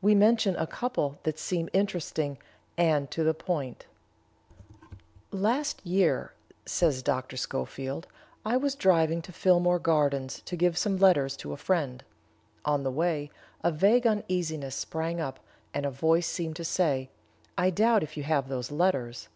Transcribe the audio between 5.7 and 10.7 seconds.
year," says Dr. Schofield, "I was driving to Phillmore Gardens to